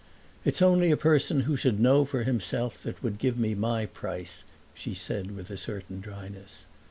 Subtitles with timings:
[0.43, 4.43] "It's only a person who should know for himself that would give me my price,"
[4.73, 6.65] she said with a certain dryness.